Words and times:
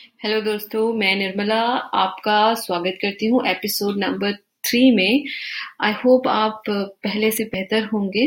Hello 0.00 0.40
दोस्तों 0.40 0.92
मैं 0.92 1.14
निर्मला 1.16 1.60
आपका 1.96 2.54
स्वागत 2.54 2.98
करती 3.02 3.26
हूँ 3.26 3.46
एपिसोड 3.46 3.98
नंबर 3.98 4.32
थ्री 4.64 4.90
में। 4.90 5.24
आई 5.80 5.92
होप 6.04 6.28
आप 6.28 6.62
पहले 6.68 7.30
से 7.30 7.44
बेहतर 7.44 7.84
होंगे 7.84 8.26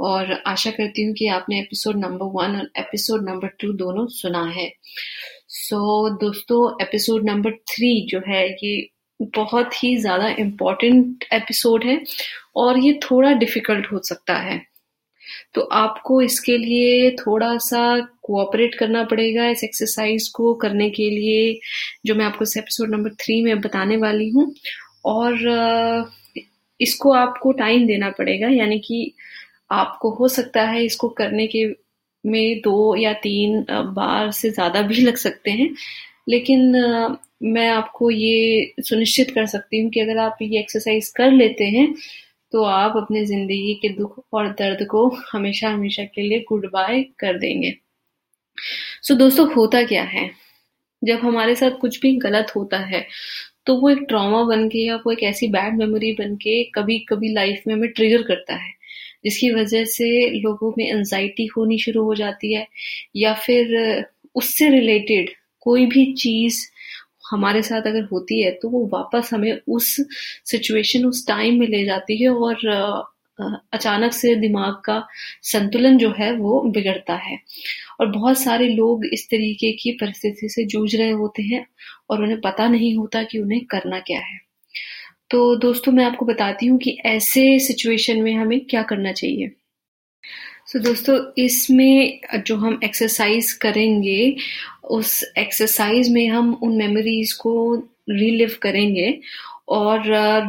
और 0.00 0.32
आशा 0.46 0.70
करती 0.70 1.04
हूँ 1.04 1.14
कि 1.14 1.26
आपने 1.28 1.58
एपिसोड 1.60 1.96
नंबर 1.96 2.30
वन 2.34 2.56
और 2.56 2.70
एपिसोड 2.78 3.28
नंबर 3.28 3.48
टू 3.60 3.72
दोनों 3.72 4.06
सुना 4.10 4.44
है। 4.50 4.70
सो 5.48 6.08
so, 6.08 6.20
दोस्तों 6.20 6.70
एपिसोड 6.82 7.28
नंबर 7.30 7.56
थ्री 7.68 8.06
जो 8.10 8.20
है 8.28 8.46
ये 8.64 8.88
बहुत 9.20 9.82
ही 9.84 9.96
ज़्यादा 9.96 10.28
इम्पोर्टेंट 10.38 11.24
एपिसोड 11.32 11.84
है 11.84 12.00
और 12.56 12.78
ये 12.78 12.98
थोड़ा 13.02 13.32
डिफ़िकल्ट 13.34 13.92
हो 13.92 14.02
सकता 14.04 14.36
है। 14.38 14.60
तो 15.54 15.60
आपको 15.60 16.20
इसके 16.22 16.56
लिए 16.58 17.10
थोड़ा 17.16 17.56
सा 17.60 17.98
कोऑपरेट 18.22 18.74
करना 18.74 19.02
पड़ेगा 19.04 19.48
इस 19.48 19.64
एक्सरसाइज 19.64 20.28
को 20.28 20.54
करने 20.56 20.88
के 20.90 21.08
लिए, 21.10 21.58
जो 22.06 22.14
मैं 22.14 22.24
आपको 22.24 22.44
इस 22.44 22.56
एपिसोड 22.56 22.90
नंबर 22.90 23.14
थ्री 23.14 23.40
में 23.42 23.60
बताने 23.60 23.96
वाली 23.96 24.28
हूँ। 24.30 24.52
और 25.06 26.10
इसको 26.80 27.12
आपको 27.14 27.52
टाइम 27.54 27.86
देना 27.86 28.10
पड़ेगा, 28.10 28.48
यानी 28.48 28.78
कि 28.78 29.14
आपको 29.72 30.10
हो 30.10 30.28
सकता 30.30 30.62
है 30.62 30.84
इसको 30.84 31.08
करने 31.18 31.46
के 31.46 31.66
में 32.24 32.60
दो 32.60 32.94
या 32.96 33.12
तीन 33.22 33.64
बार 33.70 34.30
से 34.32 34.50
ज़्यादा 34.50 34.82
भी 34.82 35.00
लग 35.02 35.16
सकते 35.16 35.50
हैं। 35.50 35.68
लेकिन 36.28 36.72
मैं 37.44 37.68
आपको 37.68 38.10
ये 38.10 38.74
सुनिश्चित 38.80 39.30
कर 39.30 39.46
सकती 39.46 39.80
हूँ 39.80 39.90
कि 39.90 40.00
अगर 40.00 40.18
आप 40.18 40.38
ये 40.42 40.60
एक्सरसाइज 40.60 41.08
कर 41.16 41.30
लेते 41.32 41.64
हैं 41.66 41.86
तो 42.52 42.62
आप 42.64 42.96
अपने 42.96 43.24
ज़िंदगी 43.26 43.74
के 43.82 43.88
दुख 43.88 44.24
और 44.32 44.48
दर्द 44.50 44.86
को 44.86 45.08
हमेशा 45.32 45.68
हमेशा 45.70 46.04
के 46.04 46.22
लिए 46.22 46.40
गुड 46.48 46.66
बाय 46.72 47.02
कर 47.18 47.38
देंगे। 47.38 47.74
सो 49.02 49.14
so, 49.14 49.20
दोस्तों 49.20 49.52
होता 49.54 49.82
क्या 49.84 50.02
है? 50.04 50.30
जब 51.02 51.18
हमारे 51.18 51.54
साथ 51.56 51.78
कुछ 51.80 52.00
भी 52.02 52.16
गलत 52.18 52.52
होता 52.56 52.78
है 52.86 53.06
तो 53.66 53.76
वो 53.76 53.90
एक 53.90 53.98
ट्रॉमा 54.08 54.42
बन 54.44 54.68
के 54.68 54.86
या 54.86 54.96
वो 54.96 55.12
एक 55.12 55.22
ऐसी 55.22 55.48
बैड 55.48 55.74
मेमोरी 55.78 56.12
बन 56.12 56.36
के 56.36 56.62
कभी 56.74 56.98
कभी 57.08 57.32
लाइफ 57.34 57.62
में 57.66 57.74
हमें 57.74 57.90
ट्रिगर 57.92 58.22
करता 58.22 58.54
है 58.54 58.72
जिसकी 59.24 59.50
वजह 59.52 59.84
से 59.86 60.08
लोगों 60.40 60.72
में 60.78 60.84
एनजाइटी 60.90 61.46
होनी 61.46 61.78
शुरू 61.78 62.04
हो 62.04 62.14
जाती 62.14 62.54
है 62.54 62.66
या 63.16 63.34
फिर 63.34 63.76
उससे 64.34 64.68
रिलेटेड 64.70 65.30
कोई 65.60 65.86
भी 65.86 66.12
चीज़ 66.14 66.60
हमारे 67.30 67.62
साथ 67.62 67.86
अगर 67.86 68.04
होती 68.12 68.42
है 68.42 68.50
तो 68.52 68.68
वो 68.68 68.84
वापस 68.92 69.30
हमें 69.34 69.52
उस 69.68 69.94
सिचुएशन 70.44 71.04
उस 71.04 71.26
टाइम 71.28 71.58
में 71.60 71.66
ले 71.68 71.84
जाती 71.84 72.22
है 72.22 72.28
और 72.28 72.66
अचानक 73.72 74.12
से 74.12 74.34
दिमाग 74.34 74.74
का 74.84 75.06
संतुलन 75.42 75.98
जो 75.98 76.10
है 76.18 76.32
वो 76.32 76.60
बिगड़ता 76.70 77.14
है। 77.14 77.38
और 78.00 78.06
बहुत 78.06 78.38
सारे 78.38 78.68
लोग 78.68 79.04
इस 79.06 79.26
तरीके 79.30 79.72
की 79.72 79.92
परिस्थिति 79.92 80.48
से 80.48 80.64
जूझ 80.66 80.94
रहे 80.96 81.10
होते 81.10 81.42
हैं 81.42 81.64
और 82.10 82.22
उन्हें 82.22 82.40
पता 82.40 82.68
नहीं 82.68 82.96
होता 82.96 83.22
कि 83.22 83.38
उन्हें 83.38 83.64
करना 83.66 84.00
क्या 84.00 84.20
है। 84.20 84.38
तो 85.30 85.56
दोस्तों, 85.56 85.92
मैं 85.92 86.04
आपको 86.04 86.26
बताती 86.26 86.66
हूँ 86.66 86.78
कि 86.78 86.98
ऐसे 87.06 87.58
सिचुएशन 87.58 88.22
में 88.22 88.34
हमें 88.34 88.60
क्या 88.60 88.82
करना 88.82 89.12
चाहिए। 89.12 89.50
सो 90.68 90.78
so, 90.78 90.84
दोस्तों 90.84 91.18
इसमें 91.38 92.20
जो 92.46 92.56
हम 92.56 92.80
एक्सरसाइज 92.84 93.52
करेंगे 93.52 94.36
उस 94.90 95.24
एक्सरसाइज 95.38 96.10
में 96.10 96.28
हम 96.28 96.52
उन 96.62 96.76
मेमोरीज 96.76 97.32
को 97.32 97.74
रिलिव 98.10 98.56
करेंगे 98.62 99.20
और 99.68 100.02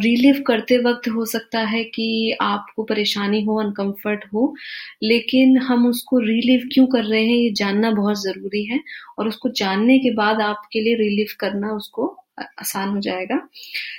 रिलिव 0.03 0.44
करते 0.48 0.78
वक्त 0.78 1.08
हो 1.09 1.26
सकता 1.26 1.59
है 1.59 1.84
कि 1.84 2.38
आपको 2.42 2.84
परेशानी 2.84 3.42
हो 3.44 3.59
अनकंफर्ट 3.59 4.26
हो 4.34 4.53
लेकिन 5.03 5.58
हम 5.58 5.88
उसको 5.88 6.20
रिलिव 6.20 6.70
क्यों 6.73 6.86
कर 6.88 7.04
रहे 7.04 7.26
हैं 7.26 7.38
ये 7.38 7.50
जानना 7.52 7.92
बहुत 7.92 8.22
ज़रूरी 8.22 8.66
है 8.66 8.80
और 9.20 9.28
उसको 9.28 9.50
जानने 9.50 10.00
के 10.00 10.11
बाद 10.11 10.42
आपके 10.42 10.81
लिए 10.81 10.95
रिलिव 10.95 11.36
करना 11.39 11.72
उसको 11.72 12.16
आसान 12.39 12.89
हो 12.89 13.00
जाएगा। 13.02 13.48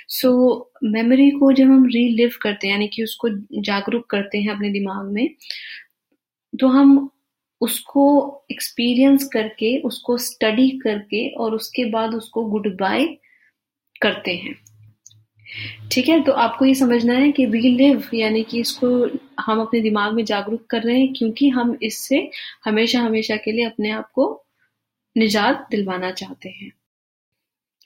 सो 0.07 0.29
so, 0.29 0.91
मेमोरी 0.93 1.29
को 1.31 1.51
जब 1.53 1.65
हम 1.65 1.85
रिलिव 1.85 2.31
करते 2.41 2.67
हैं 2.67 2.73
यानी 2.73 2.87
कि 2.87 3.03
उसको 3.03 3.29
जागरूक 3.61 4.09
करते 4.09 4.37
हैं 4.37 4.49
अपने 4.49 4.69
दिमाग 4.69 5.11
में 5.13 5.29
तो 6.61 6.67
हम 6.67 7.09
उसको 7.61 8.03
एक्सपीरियंस 8.51 9.29
करके, 9.33 9.81
उसको 9.81 10.17
स्टडी 10.17 10.69
करके 10.69 11.29
और 11.29 11.55
उसके 11.55 11.85
बाद 11.85 12.13
उसको 12.13 12.45
गुड 12.45 12.77
बाय 12.77 13.05
करते 14.01 14.35
हैं। 14.35 14.55
ठीक 15.91 16.09
है? 16.09 16.23
तो 16.23 16.31
आपको 16.31 16.65
ये 16.65 16.75
समझना 16.75 17.13
है 17.13 17.31
कि 17.31 17.45
वी 17.45 17.61
लिव 17.61 18.09
यानी 18.13 18.43
कि 18.43 18.59
इसको 18.59 19.19
हम 19.39 19.61
अपने 19.61 19.81
दिमाग 19.81 20.13
में 20.13 20.25
जागरूक 20.25 20.65
कर 20.65 20.81
रहे 20.81 20.99
हैं 20.99 21.13
क्योंकि 21.13 21.49
हम 21.49 21.77
इससे 21.83 22.31
हमेशा 22.65 23.01
हमेशा 23.01 23.35
के 23.35 23.51
लिए 23.51 23.65
अपने 23.65 23.91
आप 23.91 24.11
को 24.11 24.45
निजात 25.17 25.67
दिलवाना 25.71 26.11
चाहते 26.11 26.49
हैं। 26.49 26.71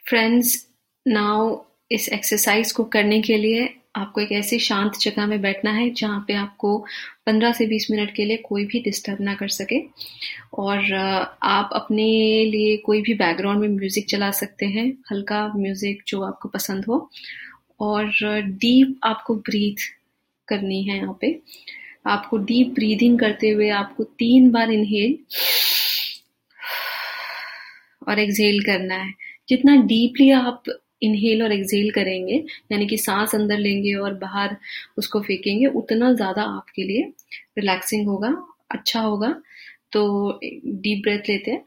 फ्रेंड्स 0.10 0.68
नाउ 1.08 1.64
इस 1.92 2.10
एक्सरसाइज 2.10 2.72
को 2.72 2.84
करने 2.84 3.22
के 3.22 3.38
लिए 3.38 3.78
आपको 3.96 4.22
एक 4.22 4.32
ऐसी 4.32 4.60
शांत 4.60 4.98
जगह 5.02 5.26
में 5.28 5.42
बैठना 5.42 5.72
है 5.72 5.90
जहाँ 5.92 6.24
पे 6.28 6.34
आपको 6.34 6.78
15 7.26 7.52
से 7.54 7.66
20 7.68 7.88
मिनट 7.92 8.14
के 8.16 8.26
लिए 8.26 8.38
कोई 8.46 8.66
भी 8.66 8.80
डिस्टर्ब 8.80 9.22
ना 9.22 9.34
कर 9.36 9.48
सके। 9.50 9.80
और 10.54 10.94
आप 11.44 11.70
अपने 11.74 12.04
लिए 12.46 12.76
कोई 12.78 13.02
भी 13.02 13.14
बैकग्राउंड 13.14 13.62
में 13.62 13.68
म्यूज़िक 13.70 14.06
चला 14.10 14.32
सकते 14.32 14.66
हैं, 14.66 14.88
हल्का 15.12 15.48
म्यूज़िक 15.56 16.04
जो 16.08 16.22
आपको 16.22 16.50
पसंद 16.50 16.86
हो। 16.86 17.10
और 17.80 18.12
डीप 18.42 19.00
आपको 19.04 19.36
ब्रीथ 19.36 19.90
करनी 20.48 20.84
है 20.84 20.98
यहाँ 20.98 21.18
पे। 21.22 21.40
आपको 22.08 22.38
डीप 22.38 22.74
ब्रीदिंग 22.76 23.20
करते 23.20 23.50
हुए 23.50 23.70
आपको 23.72 24.04
तीन 24.04 24.50
बार 24.52 24.72
इनहेल 24.72 25.18
और 28.08 28.20
एक्सहेल 28.20 28.62
करना 28.64 28.96
है। 28.96 29.14
जितना 29.50 29.76
डीपली 29.84 30.30
आप 30.32 30.64
इनहेल 31.02 31.44
और 31.44 31.52
एक्सहेल 31.52 31.92
करेंगे, 31.92 32.36
यानी 32.72 32.88
कि 32.88 32.98
सांस 32.98 33.36
अंदर 33.36 33.58
लेंगे 33.60 33.94
और 33.96 34.14
बाहर 34.16 34.56
उसको 34.98 35.22
फेंकेंगे, 35.22 35.66
उतना 35.68 36.12
ज़्यादा 36.14 36.44
आपके 36.44 36.84
लिए 36.84 37.12
रिलैक्सिंग 37.60 38.08
होगा 38.08 38.36
अच्छा 38.72 39.02
होगा। 39.02 39.30
तो 39.92 40.40
डीप 40.44 41.02
ब्रेथ 41.04 41.30
लेते 41.30 41.52
हैं। 41.52 41.64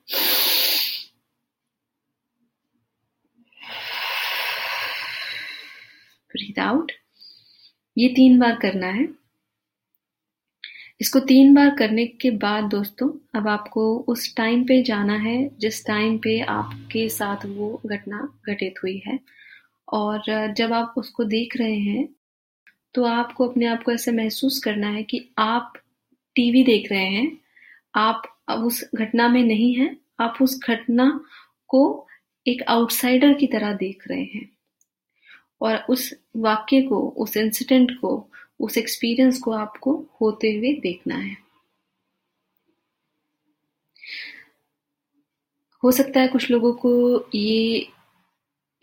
ब्रीथ 6.31 6.59
आउट 6.60 6.93
ये 7.97 8.09
तीन 8.09 8.39
बार 8.39 8.59
करना 8.62 8.87
है। 8.89 9.06
इसको 11.00 11.20
तीन 11.20 11.54
बार 11.54 11.69
करने 11.78 12.04
के 12.22 12.31
बाद 12.38 12.64
दोस्तों, 12.64 13.09
अब 13.34 13.48
आपको 13.48 13.82
उस 14.09 14.34
टाइम 14.36 14.64
पे 14.64 14.82
जाना 14.82 15.16
है, 15.16 15.50
जिस 15.59 15.84
टाइम 15.86 16.16
पे 16.19 16.38
आपके 16.41 17.09
साथ 17.09 17.44
वो 17.47 17.81
घटना 17.86 18.28
घटित 18.47 18.82
हुई 18.82 18.97
है। 19.06 19.19
और 19.88 20.53
जब 20.54 20.72
आप 20.72 20.94
उसको 20.98 21.25
देख 21.25 21.56
रहे 21.56 21.76
हैं 21.76 22.09
तो 22.94 23.04
आपको 23.04 23.47
अपने 23.48 23.66
आप 23.66 23.82
को 23.82 23.92
ऐसे 23.92 24.12
महसूस 24.12 24.59
करना 24.59 24.88
है 24.88 25.03
कि 25.03 25.20
आप 25.38 25.72
टीवी 26.36 26.62
देख 26.64 26.91
रहे 26.92 27.06
हैं, 27.06 27.38
आप 27.94 28.22
उस 28.50 28.82
घटना 28.94 29.28
में 29.28 29.42
नहीं 29.44 29.75
हैं, 29.75 29.97
आप 30.20 30.38
उस 30.42 30.59
घटना 30.60 31.09
को 31.69 32.06
एक 32.47 32.62
आउटसाइडर 32.69 33.34
की 33.34 33.47
तरह 33.47 33.72
देख 33.75 34.04
रहे 34.09 34.22
हैं। 34.25 34.48
और 35.60 35.76
उस 35.88 36.12
वाक्य 36.36 36.80
को, 36.82 37.00
उस 37.09 37.36
इंसिडेंट 37.36 37.91
को 38.00 38.30
उस 38.60 38.78
एक्सपीरियंस 38.78 39.38
को 39.38 39.50
आपको 39.52 39.92
होते 40.20 40.52
हुए 40.52 40.72
देखना 40.82 41.16
है। 41.16 41.36
हो 45.82 45.91
सकता 45.92 46.20
है 46.20 46.28
कुछ 46.28 46.50
लोगों 46.50 46.72
को 46.74 46.91
ये 47.34 47.86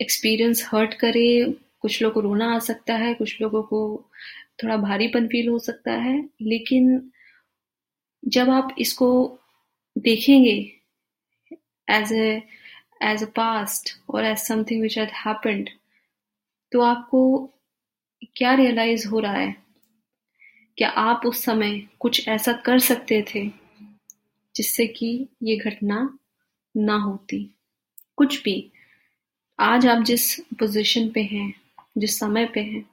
एक्सपीरियंस 0.00 0.64
हर्ट 0.66 0.94
करे, 0.94 1.44
कुछ 1.80 2.02
लोगों 2.02 2.14
को 2.14 2.20
रोना 2.20 2.54
आ 2.54 2.58
सकता 2.58 2.94
है, 2.96 3.12
कुछ 3.14 3.40
लोगों 3.40 3.62
को 3.62 4.10
थोड़ा 4.62 4.76
भारीपन 4.76 5.26
फील 5.28 5.48
हो 5.48 5.58
सकता 5.58 5.92
है, 5.92 6.18
लेकिन 6.42 7.10
जब 8.22 8.50
आप 8.50 8.74
इसको 8.78 9.08
देखेंगे 9.96 10.54
as 11.88 12.12
a 12.12 12.42
as 13.02 13.22
a 13.22 13.26
past 13.36 13.90
और 14.10 14.24
as 14.24 14.38
something 14.38 14.82
which 14.82 14.98
had 14.98 15.10
happened 15.26 15.68
तो 16.72 16.80
आपको 16.80 17.22
क्या 18.36 18.54
रियलाइज़ 18.54 19.06
हो 19.08 19.20
रहा 19.20 19.32
है? 19.32 19.65
क्या 20.78 20.88
आप 20.88 21.22
उस 21.26 21.44
समय 21.44 21.88
कुछ 22.00 22.28
ऐसा 22.28 22.52
कर 22.52 22.78
सकते 22.78 23.24
थे 23.34 23.48
जिससे 24.56 24.86
कि 24.86 25.28
ये 25.42 25.56
घटना 25.56 26.18
ना 26.76 26.96
होती? 26.96 27.54
कुछ 28.16 28.42
भी। 28.42 28.72
आज 29.60 29.86
आप 29.86 30.02
जिस 30.04 30.40
पोजीशन 30.40 31.08
पे 31.08 31.22
हैं, 31.22 31.54
जिस 31.98 32.18
समय 32.18 32.46
पे 32.46 32.60
हैं, 32.60 32.90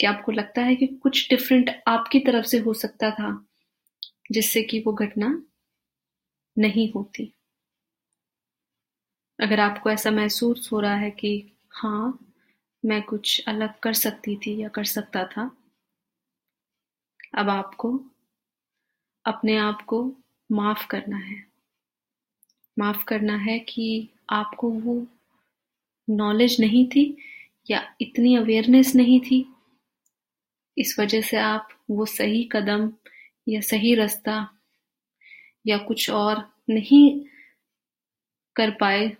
क्या 0.00 0.10
आपको 0.10 0.32
लगता 0.32 0.62
है 0.62 0.76
कि 0.76 0.86
कुछ 0.86 1.30
डिफरेंट 1.30 1.82
आपकी 1.88 2.20
तरफ़ 2.20 2.46
से 2.46 2.58
हो 2.58 2.74
सकता 2.74 3.10
था 3.10 3.46
जिससे 4.32 4.62
कि 4.62 4.80
वो 4.86 4.92
घटना 4.92 5.42
नहीं 6.58 6.92
होती? 6.92 7.34
अगर 9.40 9.60
आपको 9.60 9.90
ऐसा 9.90 10.10
महसूस 10.10 10.68
हो 10.72 10.80
रहा 10.80 10.94
है 10.94 11.10
कि 11.10 11.52
हाँ 11.70 12.18
मैं 12.84 13.02
कुछ 13.02 13.44
अलग 13.48 13.78
कर 13.78 13.92
सकती 13.92 14.36
थी 14.36 14.62
या 14.62 14.68
कर 14.68 14.84
सकता 14.84 15.24
था 15.24 15.56
अब 17.34 17.50
आपको, 17.50 18.04
अपने 19.24 19.56
आप 19.56 19.82
को 19.82 20.12
माफ़ 20.52 20.86
करना 20.86 21.16
है। 21.16 21.46
माफ़ 22.78 23.04
करना 23.04 23.36
है 23.36 23.58
कि 23.58 24.08
आपको 24.30 24.70
वो 24.70 25.06
नॉलेज 26.10 26.56
नहीं 26.60 26.88
थी 26.88 27.16
या 27.70 27.94
इतनी 28.00 28.36
अवेयरनेस 28.36 28.94
नहीं 28.94 29.20
थी। 29.20 29.54
इस 30.78 30.96
वजह 31.00 31.20
से 31.20 31.36
आप 31.36 31.68
वो 31.90 32.06
सही 32.06 32.48
कदम 32.52 32.92
या 33.48 33.60
सही 33.60 33.94
रास्ता 33.94 34.58
या 35.66 35.78
कुछ 35.78 36.10
और 36.10 36.52
नहीं 36.70 37.24
कर 38.56 38.70
पाए 38.70 39.16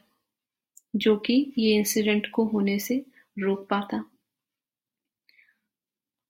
जो 0.97 1.17
कि 1.17 1.53
ये 1.59 1.77
इंसिडेंट 1.77 2.31
को 2.31 2.45
होने 2.45 2.79
से 2.79 3.07
रोक 3.39 3.69
पाता। 3.69 4.05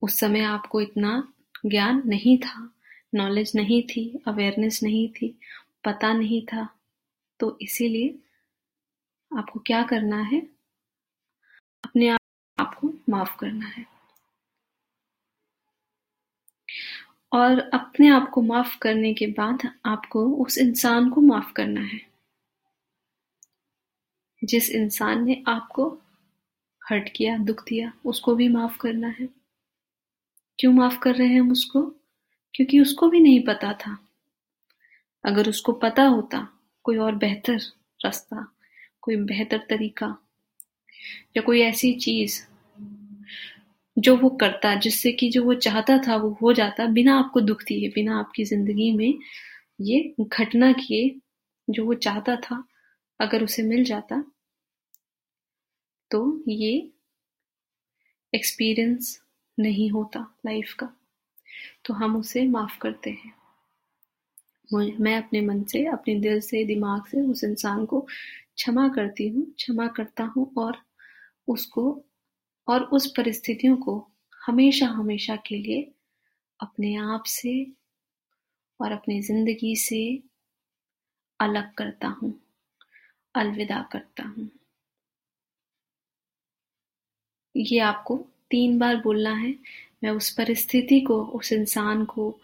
उस 0.03 0.19
समय 0.21 0.41
आपको 0.41 0.81
इतना 0.81 1.33
ज्ञान 1.67 2.03
नहीं 2.07 2.39
था 2.39 2.75
नॉलेज 3.15 3.53
नहीं 3.55 3.83
थी 3.83 4.23
अवेयरनेस 4.27 4.83
नहीं 4.83 5.09
थी, 5.09 5.39
पता 5.85 6.13
नहीं 6.13 6.43
था। 6.43 6.79
तो 7.41 7.59
इसीलिए 7.63 8.19
आपको 9.39 9.61
क्या 9.61 9.83
करना 9.83 10.23
है? 10.23 10.41
अपने 11.85 12.09
आप 12.09 12.21
आपको 12.61 12.93
माफ़ 13.09 13.37
करना 13.39 13.67
है। 13.67 13.87
और 17.33 17.59
अपने 17.59 18.09
आप 18.09 18.31
को 18.31 18.43
माफ़ 18.43 18.79
करने 18.79 19.15
के 19.15 19.27
बाद 19.27 19.75
आपको 19.87 20.31
उस 20.31 20.59
इंसान 20.59 21.11
को 21.11 21.21
माफ़ 21.21 21.53
करना 21.53 21.81
है। 21.81 22.11
जिस 24.45 24.71
इंसान 24.71 25.25
ने 25.25 25.45
आपको 25.49 25.99
हर्ट 26.91 27.09
किया, 27.17 27.39
दुख 27.39 27.65
दिया, 27.69 27.93
उसको 28.05 28.35
भी 28.35 28.49
माफ़ 28.49 28.79
करना 28.79 29.09
है। 29.09 29.40
क्यों 30.61 30.73
माफ़ 30.73 30.99
कर 30.99 31.15
रहे 31.15 31.29
हैं 31.29 31.41
हम 31.41 31.53
उसको? 31.53 31.83
क्योंकि 32.55 32.81
उसको 32.81 33.09
भी 33.09 33.21
नहीं 33.21 33.45
पता 33.45 33.73
था। 33.73 33.99
अगर 35.25 35.49
उसको 35.49 35.73
पता 35.73 36.03
होता, 36.03 36.49
कोई 36.85 36.97
और 36.97 37.15
बेहतर 37.15 37.57
रास्ता, 38.05 38.53
कोई 39.01 39.17
बेहतर 39.17 39.59
तरीका, 39.59 40.17
या 41.37 41.43
कोई 41.43 41.61
ऐसी 41.61 41.93
चीज़ 41.93 42.47
जो 43.99 44.17
वो 44.17 44.29
करता, 44.29 44.75
जिससे 44.75 45.13
कि 45.13 45.31
जो 45.31 45.45
वो 45.45 45.55
चाहता 45.55 45.99
था, 45.99 46.17
वो 46.17 46.39
हो 46.43 46.53
जाता, 46.53 46.87
बिना 46.87 47.19
आपको 47.19 47.41
दुख 47.41 47.63
दिए, 47.63 47.89
बिना 47.89 48.19
आपकी 48.19 48.45
ज़िंदगी 48.45 48.93
में 48.93 49.15
ये 49.81 50.15
घटना 50.21 50.73
किए 50.73 51.21
जो 51.71 51.85
वो 51.85 51.95
चाहता 51.95 52.37
था, 52.37 52.65
अगर 53.21 53.45
उसे 53.45 53.63
मिल 53.63 53.85
जाता 53.85 54.25
तो 56.11 56.45
ये 56.49 56.93
एक्सपीरियंस 58.35 59.23
नहीं 59.61 59.91
होता 59.91 60.21
लाइफ 60.47 60.75
का 60.75 60.93
तो 61.87 61.95
हम 61.95 62.17
उसे 62.17 62.47
माफ़ 62.49 62.79
करते 62.79 63.11
हैं। 63.11 63.33
मैं 65.01 65.17
अपने 65.17 65.41
मन 65.41 65.63
से, 65.65 65.85
अपने 65.87 66.15
दिल 66.21 66.41
से, 66.41 66.65
दिमाग 66.65 67.07
से 67.07 67.21
उस 67.23 67.45
इंसान 67.45 67.85
को 67.87 68.01
क्षमा 68.01 68.89
करती 68.89 69.29
हूँ, 69.29 69.45
क्षमा 69.55 69.87
करता 69.89 70.25
हूँ 70.37 70.53
और 70.59 70.77
उसको 71.49 71.85
और 72.69 72.83
उस 72.93 73.07
परिस्थितियों 73.17 73.77
को 73.77 73.97
हमेशा 74.47 74.87
हमेशा 74.89 75.37
के 75.37 75.57
लिए 75.57 75.91
अपने 76.61 76.95
आप 76.97 77.25
से 77.27 77.55
और 78.81 78.93
अपनी 78.93 79.21
ज़िंदगी 79.23 79.75
से 79.77 80.01
अलग 81.41 81.73
करता 81.75 82.09
हूँ, 82.09 82.33
अलविदा 83.35 83.83
करता 83.93 84.25
हूँ। 84.29 84.49
ये 87.55 87.79
आपको 87.81 88.17
तीन 88.51 88.79
बार 88.79 88.97
बोलना 88.97 89.35
है, 89.35 89.55
मैं 90.05 90.11
उस 90.11 90.31
परिस्थिति 90.31 91.01
को, 91.01 91.23
उस 91.25 91.53
इंसान 91.53 92.05
को 92.05 92.41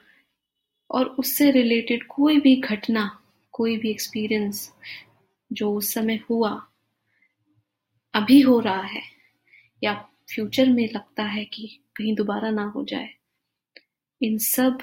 और 0.91 1.07
उससे 1.19 1.51
रिलेटेड 1.51 2.07
कोई 2.07 2.41
भी 2.41 2.55
घटना, 2.57 3.23
कोई 3.53 3.77
भी 3.77 3.91
एक्सपीरियंस 3.91 4.73
जो 5.53 5.73
उस 5.75 5.93
समय 5.95 6.21
हुआ, 6.31 6.51
अभी 8.15 8.41
हो 8.41 8.59
रहा 8.61 8.83
है 8.83 9.03
या 9.85 9.95
फ्यूचर 10.31 10.69
में 10.69 10.89
लगता 10.95 11.25
है 11.25 11.45
कि 11.45 11.67
कहीं 11.97 12.15
दोबारा 12.15 12.51
ना 12.51 12.65
हो 12.67 12.85
जाए, 12.85 13.09
इन 14.21 14.39
सब 14.39 14.79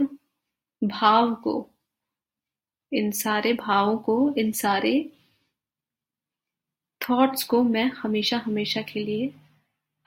भाव 0.82 1.34
को, 1.36 1.70
इन 2.92 3.12
सारे 3.12 3.54
भावों 3.54 3.98
को, 3.98 4.34
इन 4.38 4.52
सारे 4.52 4.94
थॉट्स 7.02 7.44
को 7.44 7.64
मैं 7.64 7.86
हमेशा 7.92 8.38
हमेशा 8.38 8.82
के 8.82 9.04
लिए 9.04 9.34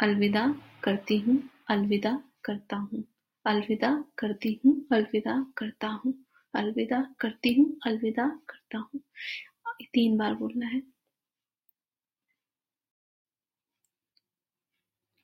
अलविदा 0.00 0.46
करती 0.86 1.18
हूँ, 1.18 1.42
अलविदा 1.70 2.12
करता 2.44 2.76
हूँ। 2.76 3.04
अलविदा 3.44 3.90
करती 4.18 4.60
हूँ, 4.64 4.74
अलविदा 4.92 5.34
करता 5.58 5.88
हूँ। 5.96 6.14
अलविदा 6.54 7.00
करती 7.20 7.54
हूँ, 7.54 7.66
अलविदा 7.86 8.28
करता 8.50 8.78
हूँ। 8.78 9.00
तीन 9.94 10.16
बार 10.18 10.34
बोलना 10.34 10.66
है। 10.66 10.82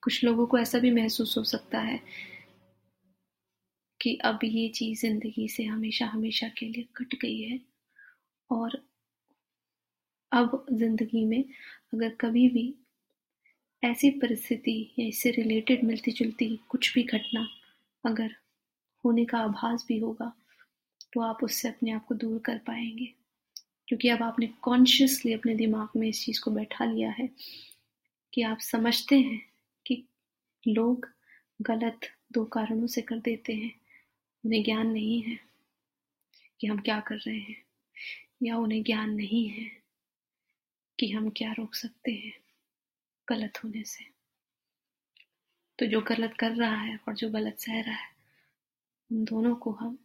कुछ 0.02 0.24
लोगों 0.24 0.46
को 0.46 0.58
ऐसा 0.58 0.78
भी 0.78 0.90
महसूस 0.90 1.34
हो 1.38 1.44
सकता 1.44 1.78
है 1.80 2.00
कि 4.00 4.14
अब 4.24 4.38
ये 4.44 4.68
चीज़ 4.68 5.00
ज़िंदगी 5.00 5.48
से 5.48 5.64
हमेशा 5.64 6.06
हमेशा 6.06 6.48
के 6.48 6.66
लिए 6.66 6.88
कट 6.96 7.14
गई 7.22 7.40
है 7.40 7.60
और 8.50 8.82
अब 10.32 10.66
ज़िंदगी 10.72 11.24
में 11.24 11.44
अगर 11.94 12.14
कभी 12.20 12.48
भी 12.48 12.64
ऐसी 13.82 14.10
परिस्थिति 14.10 14.94
या 14.98 15.06
इससे 15.06 15.30
रिलेटेड 15.30 15.84
मिलती 15.84 16.12
जुलती 16.12 16.60
कुछ 16.68 16.94
भी 16.94 17.02
घटना 17.02 17.46
अगर 18.04 18.34
होने 19.04 19.24
का 19.24 19.38
आभास 19.38 19.84
भी 19.88 19.98
होगा 19.98 20.32
तो 21.12 21.20
आप 21.20 21.44
उससे 21.44 21.68
अपने 21.68 21.90
आप 21.90 22.04
को 22.06 22.14
दूर 22.14 22.38
कर 22.38 22.58
पाएँगे। 22.58 23.14
क्योंकि 23.88 24.08
अब 24.08 24.22
आपने 24.22 24.46
कॉन्शियसली 24.62 25.32
अपने 25.32 25.54
दिमाग 25.54 25.88
में 25.96 26.08
इस 26.08 26.24
चीज़ 26.24 26.40
को 26.40 26.50
बैठा 26.50 26.84
लिया 26.84 27.10
है 27.10 27.28
कि 28.32 28.42
आप 28.42 28.58
समझते 28.58 29.20
हैं 29.20 29.42
कि 29.86 30.04
लोग 30.68 31.08
गलत 31.62 32.00
दो 32.32 32.44
कारणों 32.44 32.86
से 32.86 33.02
कर 33.02 33.18
देते 33.18 33.54
हैं, 33.54 33.72
उन्हें 34.44 34.64
ज्ञान 34.64 34.86
नहीं 34.86 35.22
है 35.22 35.38
कि 36.60 36.66
हम 36.66 36.78
क्या 36.78 37.00
कर 37.00 37.16
रहे 37.16 37.38
हैं, 37.38 37.56
या 38.42 38.56
उन्हें 38.56 38.82
ज्ञान 38.82 39.10
नहीं 39.10 39.48
है 39.48 39.70
कि 40.98 41.10
हम 41.10 41.30
क्या 41.30 41.52
रोक 41.52 41.74
सकते 41.74 42.12
हैं। 42.12 42.41
गलत 43.28 43.64
होने 43.64 43.84
से। 43.84 44.04
तो 45.78 45.86
जो 45.86 46.00
गलत 46.00 46.34
कर 46.40 46.50
रहा 46.50 46.76
है 46.76 47.00
और 47.08 47.14
जो 47.14 47.30
गलत 47.30 47.58
सह 47.58 47.80
रहा 47.80 47.94
है, 47.94 48.10
उन 49.12 49.24
दोनों 49.24 49.54
को 49.54 49.70
हम 49.70 49.98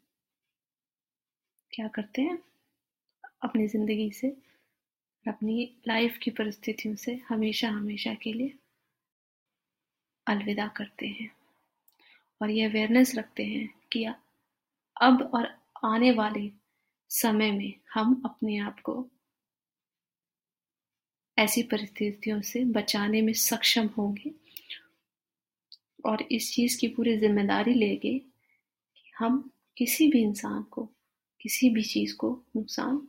क्या 1.74 1.88
करते 1.88 2.22
हैं? 2.22 2.40
अपनी 3.42 3.68
ज़िंदगी 3.68 4.12
से, 4.12 4.28
अपनी 5.28 5.78
लाइफ 5.88 6.18
की 6.18 6.32
परिस्थितियों 6.32 6.96
से 6.96 7.22
हमेशा 7.30 7.70
हमेशा 7.70 8.14
के 8.14 8.34
लिए 8.34 8.54
अलविदा 10.28 10.68
करते 10.68 11.08
हैं। 11.08 11.32
और 12.42 12.50
ये 12.50 12.66
अवेयरनेस 12.66 13.16
रखते 13.16 13.46
हैं 13.46 13.74
कि 13.94 14.06
अब 15.02 15.32
और 15.34 15.58
आने 15.86 16.12
वाले 16.12 16.52
समय 17.10 17.52
में 17.52 17.74
हम 17.94 18.22
अपने 18.26 18.58
आप 18.58 18.80
को 18.80 19.10
ऐसी 21.38 21.64
परिस्थितियों 21.64 22.42
से 22.42 22.64
बचाने 22.66 23.22
में 23.22 23.34
सक्षम 23.34 23.90
होंगे 23.98 24.34
और 26.06 26.22
इस 26.32 26.52
चीज़ 26.54 26.78
की 26.80 26.88
पूरी 26.88 27.18
ज़िम्मेदारी 27.18 27.74
लेंगे 27.74 28.14
कि 28.20 29.12
हम 29.20 29.52
किसी 29.78 30.08
भी 30.08 30.22
इंसान 30.24 30.64
को, 30.64 30.90
किसी 31.42 31.70
भी 31.70 31.84
चीज़ 31.84 32.16
को 32.16 32.32
नुकसान 32.56 33.02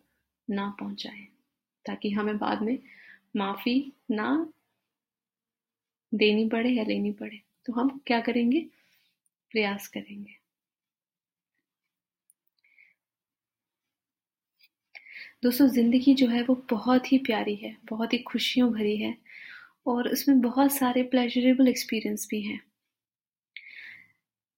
ना 0.49 0.69
पहुंचाएँ, 0.81 1.27
ताकि 1.87 2.11
हमें 2.11 2.39
बाद 2.39 2.63
में 2.63 2.79
माफ़ी 3.37 3.93
ना 4.11 4.31
देनी 6.13 6.49
पड़े 6.49 6.71
या 6.71 6.85
लेनी 6.85 7.13
पड़े। 7.13 7.41
तो 7.67 7.73
हम 7.73 8.01
क्या 8.07 8.21
करेंगे? 8.21 8.61
प्रयास 9.53 9.89
करेंगे। 9.89 10.38
दोस्तों, 15.43 15.67
ज़िंदगी 15.69 16.15
जो 16.15 16.27
है 16.29 16.43
वो 16.43 16.55
बहुत 16.71 17.11
ही 17.13 17.19
प्यारी 17.21 17.55
है, 17.55 17.75
बहुत 17.91 18.13
ही 18.13 18.19
खुशियों 18.25 18.71
भरी 18.73 18.97
है 18.97 19.15
और 19.87 20.09
उसमें 20.09 20.41
बहुत 20.43 20.73
सारे 20.73 21.03
प्लेजरेबल 21.09 21.69
एक्सपीरियंस 21.69 22.27
भी 22.31 22.41
हैं। 22.43 22.61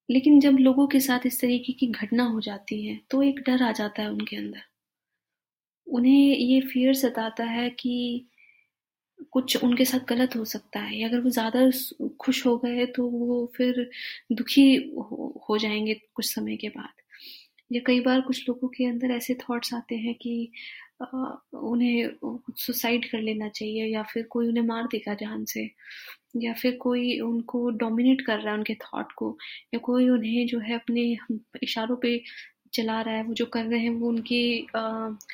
लेकिन 0.08 0.38
जब 0.40 0.56
लोगों 0.58 0.86
के 0.86 1.00
साथ 1.00 1.26
इस 1.26 1.40
तरीके 1.40 1.72
की 1.72 1.86
घटना 1.88 2.24
हो 2.24 2.40
जाती 2.40 2.84
है 2.86 2.98
तो 3.10 3.22
एक 3.22 3.40
डर 3.46 3.62
आ 3.62 3.70
जाता 3.72 4.02
है 4.02 4.10
उनके 4.10 4.36
अंदर। 4.36 4.62
उन्हें 5.86 6.36
ये 6.36 6.60
फियर 6.62 6.94
सताता 6.94 7.44
है 7.46 7.68
कि 7.72 7.94
कुछ 9.32 9.56
उनके 9.64 9.84
साथ 9.84 10.00
गलत 10.08 10.34
हो 10.36 10.44
सकता 10.46 10.80
है 10.80 11.02
अगर 11.04 11.20
वो 11.20 11.30
ज़्यादा 11.30 11.60
खुश 12.20 12.44
हो 12.46 12.56
गए 12.58 12.86
तो 12.96 13.06
वो 13.08 13.44
फिर 13.56 13.88
दुखी 14.32 14.66
हो 15.48 15.58
जाएँगे 15.58 15.94
कुछ 16.14 16.34
समय 16.34 16.56
के 16.56 16.68
बाद। 16.70 16.99
या 17.70 17.80
कई 17.86 18.00
बार 18.00 18.20
कुछ 18.20 18.48
लोगों 18.48 18.68
के 18.68 18.84
अंदर 18.86 19.10
ऐसे 19.12 19.34
थॉट्स 19.42 19.74
आते 19.74 19.96
हैं 19.96 20.14
कि 20.22 20.50
उन्हें 21.02 22.10
सुसाइड 22.58 23.10
कर 23.10 23.20
लेना 23.20 23.48
चाहिए 23.50 23.86
या 23.86 24.02
फिर 24.12 24.22
कोई 24.30 24.48
उन्हें 24.48 24.64
मार 24.66 24.86
देगा 24.92 25.14
जान 25.16 25.44
से, 25.44 25.68
या 26.36 26.52
फिर 26.54 26.76
कोई 26.82 27.18
उनको 27.20 27.68
डोमिनेट 27.78 28.20
कर 28.26 28.38
रहा 28.38 28.52
है 28.52 28.58
उनके 28.58 28.74
थॉट 28.84 29.12
को, 29.18 29.36
या 29.74 29.78
कोई 29.84 30.08
उन्हें 30.10 30.46
जो 30.46 30.58
है 30.60 30.74
अपने 30.74 31.02
इशारों 31.62 31.96
पे 32.02 32.20
चला 32.74 33.00
रहा 33.02 33.14
है, 33.14 33.22
वो 33.24 33.34
जो 33.34 33.46
कर 33.48 33.64
रहे 33.66 33.80
हैं 33.80 33.90
वो 33.92 34.08
उनके 34.08 34.42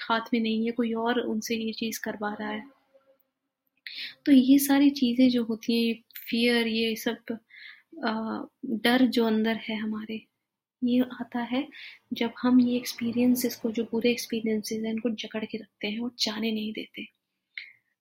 हाथ 0.02 0.32
में 0.34 0.40
नहीं 0.40 0.66
है, 0.66 0.72
कोई 0.72 0.92
और 0.94 1.20
उनसे 1.22 1.56
ये 1.56 1.72
चीज़ 1.74 2.00
करवा 2.04 2.32
रहा 2.40 2.50
है। 2.50 2.62
तो 4.26 4.32
ये 4.32 4.58
सारी 4.58 4.90
चीज़ें 4.92 5.28
जो 5.30 5.44
होती 5.44 5.74
हैं 5.78 5.94
फियर 6.30 6.66
ये 6.68 6.94
सब 6.96 7.38
डर 8.84 9.06
जो 9.08 9.26
अंदर 9.26 9.56
है 9.68 9.76
हमारे 9.78 10.20
ये 10.84 11.00
आता 11.00 11.40
है, 11.40 11.68
जब 12.12 12.32
हम 12.42 12.60
ये 12.60 12.76
एक्सपीरियंसेस 12.76 13.56
को, 13.56 13.70
जो 13.70 13.84
बुरे 13.84 14.10
एक्सपीरियंसेस 14.10 14.82
हैं, 14.84 14.90
इनको 14.90 15.10
जकड़ 15.10 15.44
के 15.44 15.58
रखते 15.58 15.88
हैं 15.88 16.00
और 16.00 16.10
जाने 16.18 16.52
नहीं 16.52 16.72
देते। 16.72 17.08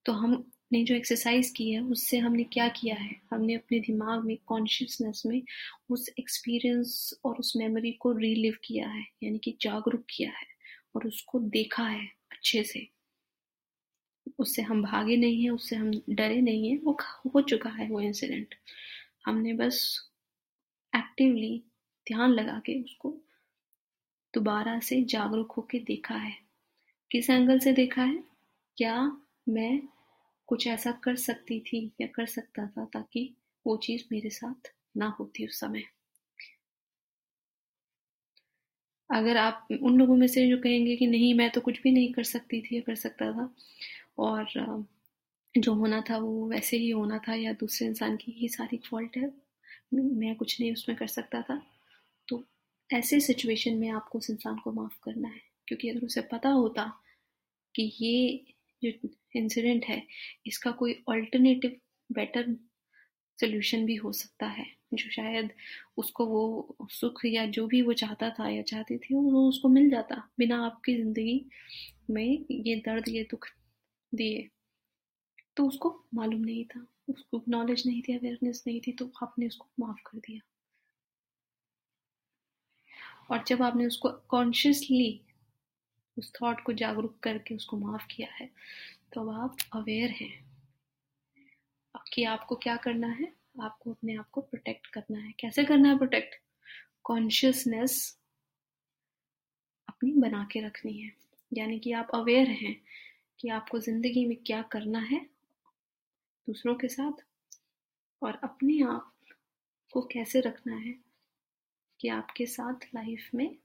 तो 0.05 0.11
हमने 0.11 0.83
जो 0.83 0.95
एक्सरसाइज 0.95 1.49
की 1.49 1.71
है, 1.71 1.81
उससे 1.81 2.17
हमने 2.17 2.43
क्या 2.43 2.67
किया 2.67 2.95
है? 2.95 3.21
हमने 3.31 3.53
अपने 3.53 3.79
दिमाग 3.79 4.25
में 4.25 4.37
कॉन्शियसनेस 4.45 5.23
में, 5.25 5.41
उस 5.89 6.09
एक्सपीरियंस 6.19 7.19
और 7.25 7.35
उस 7.35 7.53
मेमोरी 7.55 7.91
को 7.91 8.11
रीलिव 8.11 8.57
किया 8.63 8.89
है, 8.89 9.05
यानी 9.23 9.37
कि 9.37 9.57
जागरूक 9.61 10.03
किया 10.09 10.29
है, 10.29 10.47
और 10.95 11.07
उसको 11.07 11.39
देखा 11.39 11.83
है 11.83 12.07
अच्छे 12.31 12.63
से। 12.63 12.87
उससे 14.39 14.61
हम 14.61 14.83
भागे 14.83 15.17
नहीं 15.17 15.43
हैं, 15.43 15.51
उससे 15.51 15.75
हम 15.75 15.91
डरे 16.09 16.41
नहीं 16.41 16.69
हैं, 16.69 16.79
वो 16.79 16.97
हो 17.35 17.41
चुका 17.41 17.69
है 17.69 17.89
वो 17.89 18.01
इंसिडेंट 18.01 18.55
हमने 19.25 19.53
बस 19.53 20.09
एक्टिवली 20.95 21.63
ध्यान 22.07 22.31
लगा 22.31 22.59
के 22.59 22.81
उसको 22.83 23.13
दोबारा 24.33 24.79
से 24.79 25.01
जागरूक 25.03 25.51
होके 25.51 25.79
देखा 25.79 26.15
है। 26.15 26.33
किस 27.11 27.29
एंगल 27.29 27.59
से 27.59 27.73
देखा 27.73 28.03
है? 28.03 28.23
क्या 28.77 28.95
मैं 29.49 29.81
कुछ 30.49 30.67
ऐसा 30.67 30.91
कर 31.03 31.15
सकती 31.17 31.59
थी 31.67 31.85
या 32.01 32.07
कर 32.15 32.25
सकता 32.27 32.67
था 32.67 32.85
ताकि 32.93 33.29
वो 33.65 33.77
चीज़ 33.79 34.03
मेरे 34.11 34.29
साथ 34.31 34.71
ना 34.97 35.15
होती 35.19 35.47
उस 35.47 35.59
समय? 35.59 35.83
अगर 39.09 39.37
आप 39.37 39.67
उन 39.81 39.97
लोगों 39.99 40.15
में 40.15 40.27
से 40.27 40.47
जो 40.49 40.57
कहेंगे 40.57 40.95
कि 40.95 41.07
नहीं, 41.07 41.33
मैं 41.33 41.49
तो 41.51 41.61
कुछ 41.61 41.81
भी 41.81 41.91
नहीं 41.91 42.11
कर 42.13 42.23
सकती 42.23 42.61
थी 42.61 42.75
या 42.75 42.81
कर 42.81 42.95
सकता 42.95 43.31
था, 43.31 43.49
और 44.19 44.45
जो 45.55 45.73
होना 45.73 46.01
था 46.01 46.17
वो 46.17 46.47
वैसे 46.49 46.77
ही 46.77 46.89
होना 46.89 47.19
था 47.19 47.35
या 47.35 47.53
दूसरे 47.53 47.87
इंसान 47.87 48.17
की 48.17 48.31
ही 48.31 48.49
सारी 48.49 48.77
फॉल्ट 48.89 49.17
है, 49.17 49.31
मैं 49.93 50.35
कुछ 50.35 50.59
नहीं 50.61 50.73
उसमें 50.73 50.97
कर 50.97 51.07
सकता 51.09 51.41
था 51.41 51.61
तो 52.27 52.43
ऐसे 52.93 53.19
सिचुएशन 53.19 53.73
में 53.73 53.89
आपको 53.89 54.19
उस 54.19 54.29
इंसान 54.29 54.57
को 54.57 54.71
माफ़ 54.71 54.97
करना 55.03 55.29
है। 55.29 55.41
क्योंकि 55.67 55.89
अगर 55.89 56.05
उसे 56.05 56.21
पता 56.21 56.49
होता 56.49 56.83
कि 57.75 57.91
ये 58.01 58.45
जो 58.81 59.09
इंसिडेंट 59.35 59.85
है, 59.85 60.01
इसका 60.47 60.71
कोई 60.71 60.93
अल्टरनेटिव 61.09 61.77
बेटर 62.11 62.55
सोल्यूशन 63.39 63.85
भी 63.85 63.95
हो 63.95 64.11
सकता 64.11 64.47
है, 64.47 64.65
जो 64.93 65.09
शायद 65.11 65.49
उसको 65.97 66.25
वो 66.25 66.75
सुख 66.91 67.21
या 67.25 67.45
जो 67.45 67.67
भी 67.67 67.81
वो 67.81 67.93
चाहता 67.93 68.29
था 68.29 68.49
या 68.49 68.61
चाहती 68.61 68.97
थी, 68.97 69.15
वो 69.15 69.47
उसको 69.49 69.69
मिल 69.69 69.89
जाता 69.89 70.29
बिना 70.37 70.65
आपकी 70.65 70.95
ज़िंदगी 70.95 71.45
में 72.09 72.45
ये 72.51 72.75
दर्द, 72.75 73.09
ये 73.09 73.23
दुख 73.23 73.47
दिए। 74.13 74.49
तो 75.57 75.67
उसको 75.67 76.03
मालूम 76.13 76.41
नहीं 76.41 76.65
था, 76.65 76.85
उसको 77.09 77.43
नॉलेज 77.49 77.83
नहीं 77.87 78.01
थी 78.01 78.17
अवेयरनेस 78.17 78.63
नहीं 78.67 78.81
थी 78.87 78.91
तो 78.91 79.11
आपने 79.23 79.47
उसको 79.47 79.67
माफ़ 79.79 79.99
कर 80.05 80.17
दिया। 80.17 80.39
और 83.29 83.43
जब 83.47 83.61
आपने 83.61 83.85
उसको 83.85 84.09
कॉन्शियसली 84.29 85.21
उस 86.17 86.31
थॉट 86.41 86.61
को 86.63 86.73
जागरूक 86.73 87.19
करके 87.19 87.55
उसको 87.55 87.77
माफ़ 87.77 88.05
किया 88.11 88.27
है 88.33 88.49
तो 89.13 89.21
अब 89.21 89.29
आप 89.29 89.57
अवेयर 89.73 90.09
हैं 90.11 90.33
कि 92.13 92.23
आपको 92.23 92.55
क्या 92.55 92.75
करना 92.75 93.07
है, 93.07 93.31
आपको 93.61 93.91
अपने 93.91 94.15
आप 94.15 94.29
को 94.31 94.41
प्रोटेक्ट 94.41 94.87
करना 94.87 95.19
है। 95.19 95.31
कैसे 95.39 95.63
करना 95.63 95.89
है 95.89 95.97
प्रोटेक्ट 95.97 96.35
कॉन्शियसनेस 97.03 98.17
अपनी 99.89 100.11
बना 100.11 100.47
के 100.51 100.59
रखनी 100.59 100.93
है। 100.93 101.11
यानी 101.51 101.79
कि 101.79 101.91
आप 101.91 102.07
अवेयर 102.13 102.47
हैं 102.47 102.75
कि 103.39 103.49
आपको 103.49 103.79
ज़िंदगी 103.79 104.25
में 104.25 104.37
क्या 104.37 104.61
करना 104.61 104.99
है 104.99 105.19
दूसरों 106.47 106.75
के 106.75 106.87
साथ 106.87 107.23
और 108.21 108.39
अपने 108.43 108.81
आप 108.83 109.11
को 109.93 110.01
कैसे 110.01 110.39
रखना 110.39 110.75
है। 110.75 111.04
कि 111.99 112.07
आपके 112.07 112.45
साथ 112.45 112.85
लाइफ 112.95 113.29
में 113.35 113.55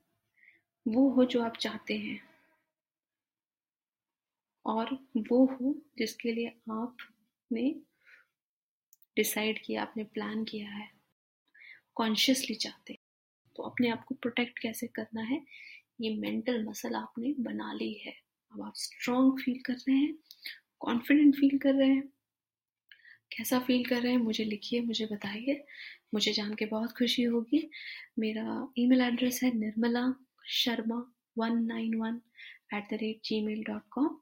वो 0.89 1.11
हो 1.11 1.25
जो 1.25 1.43
आप 1.43 1.57
चाहते 1.57 1.97
हैं। 1.99 2.21
और 4.67 4.95
वो 5.19 5.45
हो 5.47 5.75
जिसके 5.99 6.33
लिए 6.33 6.49
आपने 6.71 7.75
डिसाइड 9.17 9.65
किया 9.65 9.83
आपने 9.83 10.05
प्लान 10.05 10.45
किया 10.45 10.71
है। 10.71 10.91
कॉन्शियसली 11.95 12.55
चाहते 12.55 12.99
तो 13.57 13.63
अपने 13.63 13.89
आप 13.91 14.05
को 14.05 14.15
प्रोटेक्ट 14.15 14.59
कैसे 14.59 14.87
करना 14.87 15.23
है? 15.23 15.45
ये 16.01 16.17
मेंटल 16.17 16.65
मसल 16.65 16.95
आपने 16.95 17.35
बना 17.41 17.73
ली 17.73 17.93
है। 17.93 18.13
अब 18.53 18.63
आप 18.63 18.73
स्ट्रॉन्ग 18.77 19.41
फील 19.41 19.61
कर 19.67 19.73
रहे 19.73 19.97
हैं 19.97 20.15
कॉन्फिडेंट 20.81 21.35
फील 21.35 21.59
कर 21.59 21.75
रहे 21.75 21.89
हैं। 21.89 22.09
कैसा 23.37 23.59
फील 23.59 23.85
कर 23.85 24.03
रहे 24.03 24.13
हैं? 24.13 24.19
मुझे 24.19 24.45
लिखिए, 24.45 24.81
मुझे 24.81 25.07
बताइए। 25.07 25.65
मुझे 26.13 26.33
जान 26.33 26.55
के 26.55 26.67
बहुत 26.67 26.93
खुशी 26.93 27.23
होगी। 27.23 27.69
मेरा 28.19 28.73
ईमेल 28.79 29.01
एड्रेस 29.01 29.41
है 29.43 29.53
Nirmala 29.59 30.03
Sharma 30.53 31.03
one 31.39 31.63
nine 31.65 31.95
one 31.95 32.21
at 32.75 32.89
the 32.91 32.99
rate 33.03 33.21
Gmail 33.43 33.63
dot 33.65 33.83
com 33.91 34.19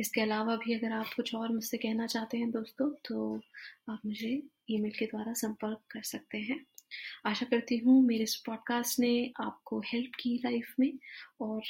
इसके 0.00 0.20
अलावा 0.20 0.56
भी 0.56 0.74
अगर 0.74 0.92
आप 0.92 1.12
कुछ 1.16 1.34
और 1.34 1.52
मुझसे 1.52 1.76
कहना 1.78 2.06
चाहते 2.06 2.38
हैं 2.38 2.50
दोस्तों 2.50 2.90
तो 3.04 3.40
आप 3.90 4.00
मुझे 4.06 4.30
ईमेल 4.70 4.92
के 4.98 5.06
द्वारा 5.06 5.32
संपर्क 5.32 5.80
कर 5.90 6.02
सकते 6.02 6.38
हैं। 6.38 6.58
आशा 7.26 7.46
करती 7.46 7.76
हूँ 7.78 8.00
मेरे 8.02 8.22
इस 8.22 8.34
पॉडकास्ट 8.36 9.00
ने 9.00 9.12
आपको 9.40 9.80
हेल्प 9.86 10.12
की 10.20 10.34
लाइफ 10.44 10.74
में 10.80 10.92
और, 11.40 11.62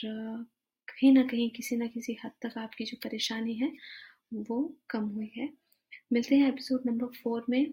कहीं 0.88 1.12
ना 1.12 1.22
कहीं 1.22 1.48
किसी 1.50 1.76
ना 1.76 1.86
किसी 1.86 2.16
हद 2.24 2.32
तक 2.42 2.58
आपकी 2.58 2.84
जो 2.84 2.96
परेशानी 3.04 3.54
है, 3.54 3.72
वो 4.34 4.62
कम 4.90 5.04
हुई 5.08 5.30
है। 5.36 5.48
मिलते 6.12 6.36
हैं 6.36 6.48
एपिसोड 6.48 6.82
नंबर 6.86 7.06
फोर 7.22 7.44
में। 7.50 7.72